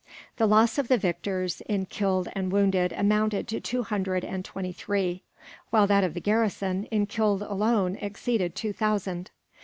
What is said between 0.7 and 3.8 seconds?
of the victors, in killed and wounded, amounted to